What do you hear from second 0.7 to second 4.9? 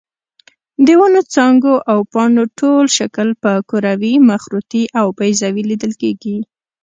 د ونو څانګو او پاڼو ټول شکل په کروي، مخروطي